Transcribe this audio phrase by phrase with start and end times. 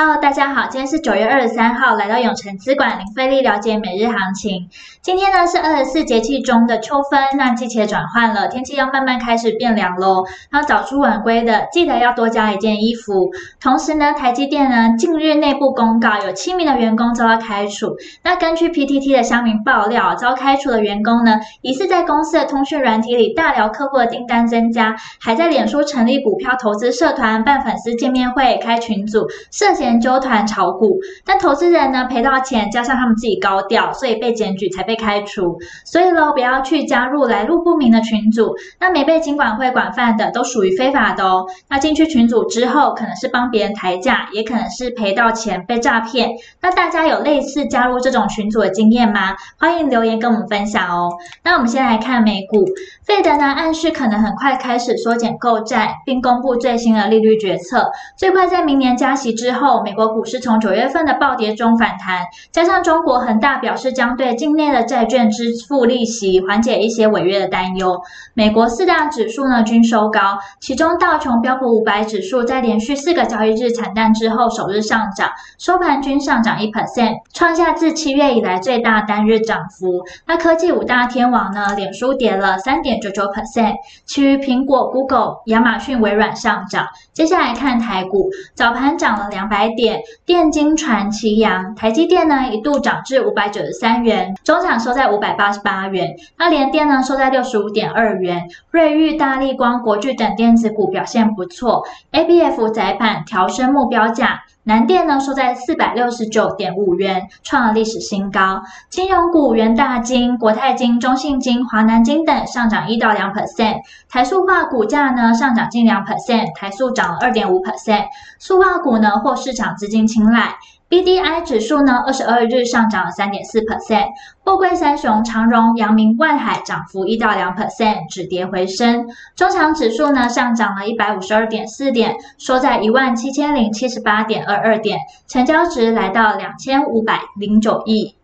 [0.00, 4.68] Hello，大家好，今天是九月二十三号，来到永诚资管零费力了解每日行情。
[5.02, 10.22] 今天呢是二十四节气中的秋分，那季节转换了，天气要慢慢开始变凉喽。
[10.50, 13.32] 然后早出晚归的，记得要多加一件衣服。
[13.60, 17.96] 同时呢，台积电呢近日内部公告，有七名的员工遭到开除。
[18.22, 29.87] 那根据 PTT 的乡民爆料，遭开除的员工呢，疑似在公司的通讯软体里大聊客户的订单增加，还在脸书成立股票投资社团，办粉丝见面会，开群组，涉嫌。
[29.88, 35.58] 研究团炒股，但投资人呢赔到钱，加上他们自己高调，所以被检举才被开除。
[35.86, 41.46] 所以喽，不要去加入来路不明的群组，那没被金管会广泛的都属于非法的哦。
[41.70, 46.28] 那进去群组之后，可能是帮别人抬价，也可能是赔到钱被诈骗。
[46.60, 49.34] 那大家有类似加入这种群组的经验吗？
[49.58, 51.10] 欢迎留言跟我们分享哦。
[51.42, 52.66] 那我们先来看美股，
[53.06, 59.77] 费德呢暗示可能很快开始缩减购债，并公布最新的利率决策，最快在明年加息之后。
[59.82, 68.00] 美国股市从九月份的暴跌中反弹，加上中国恒大表示将对境内的债券支付利息，缓解一些违约的担忧。
[68.32, 80.02] 美国四大指数呢均收高，其中道琼标普五百指数在连续四个交易日惨淡之后，首日上涨，收盘均上涨一 percent，创下自七月以来最大单日涨幅。
[80.26, 83.74] 那科技五大天王呢，脸书跌了三点九九 percent，
[84.06, 86.86] 其余苹果、Google、亚马逊、微软上涨。
[87.12, 89.57] 接下来看台股，早盘涨了两百。
[89.66, 96.14] 点电金传奇扬，台积电呢一度涨至五百九十三元，中场收在五百八十八元。
[96.36, 104.44] 那联电呢收在六十五点二元，瑞昱、大立光、国巨等电子股表现不错，ABF 窄板调升目标价。
[104.68, 108.60] 南电呢收在四百六十九点五元，创了历史新高。
[108.90, 113.76] 金融股元大金、国泰金、中信金、华南金等上涨一到两 percent。
[114.10, 118.04] 台塑化股价呢上涨近两 percent，台塑涨了二点五 percent。
[118.38, 120.56] 塑化股呢获市场资金青睐。
[120.90, 124.06] BDI 指数呢，二十二日上涨了三点四 percent。
[124.42, 129.06] 富贵三雄长荣、阳明、万海涨幅一到两 percent，止跌回升。
[129.36, 138.17] 中长指数呢上涨了一百五十二点四点，收在一万七千零七十八点二二点，成交值来到两千五百零九亿。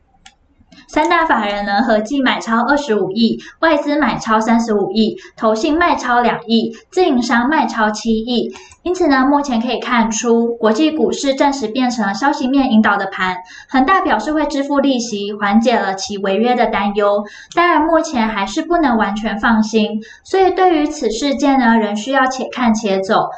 [0.89, 8.55] 三大法人呢合计买超二十五亿，外资买超三十五亿，投信卖超两亿，自营商卖超七亿。
[8.83, 13.37] 因此呢，目前可以看出，国际股市暂时变成了消息面引导的盘。
[13.71, 17.25] 恒大表示会支付利息，缓解了其违约的担忧。
[17.55, 23.31] 当然，目前还是不能完全放心，所以对于此事件呢，仍需要且看且走。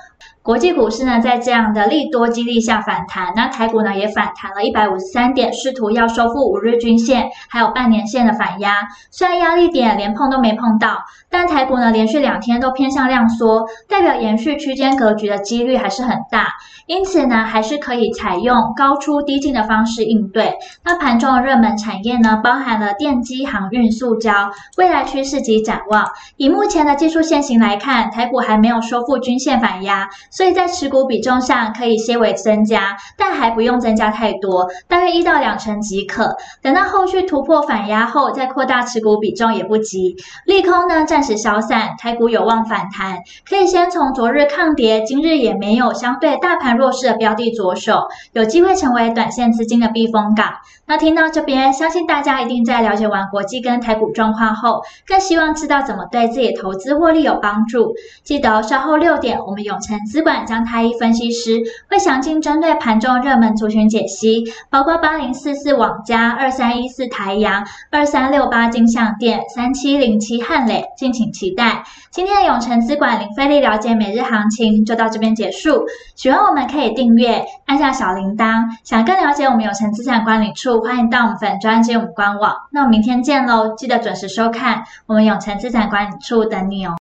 [0.46, 8.72] 国际股市呢，在这样的利多激励下反弹，那台股呢也反弹了一百五十三点，试图要收复五日均线，还有半年线的反压。
[9.10, 10.98] 虽然压力点连碰都没碰到，
[11.28, 16.46] 但台股呢连续两天都偏向量缩，代表延续区间格局的几率还是很大。
[16.86, 20.54] 因此呢，还是可以采用高出低进的方式应对。
[20.84, 26.06] 那盘中的热门产业呢，包含了电机、航运、塑胶，未来趋势及展望。
[26.36, 30.08] 以目前的技术线型来看，台股还没有收复均线反压。
[30.36, 36.36] 所以在持股比重上可以些微增加，但还不用增加太多，大约一到两成即可。
[36.60, 40.14] 等到后续突破反压后，再扩大持股比重也不急。
[40.44, 50.52] 利空呢暂时消散，台股有望反弹，可以先从昨日抗跌，今日也没有相对大盘弱势的标的着手，有机会成为短线资金的避风港。
[50.88, 57.94] 那听到这边，相信大家一定在了解完国际跟台股状况后，更希望知道怎么对自己投资获利有帮助。
[58.22, 71.84] 记得稍后六点，我们永成资管江太一分析师会详尽针对盘中热门族群解析，包括八零四四网家、二三一四台阳、二三六八金象电、三七零七汉磊，敬请期待。
[72.10, 75.84] 今天的永诚资管零费力了解每日行情就到这边结束。
[76.16, 78.64] 喜欢我们可以订阅，按下小铃铛。
[78.82, 82.52] 想更了解我们永诚资产管理处，欢迎到我们粉专及我们官网。
[82.72, 86.94] 那我们明天见喽，记得准时收看，我们永诚资产管理处等你哦。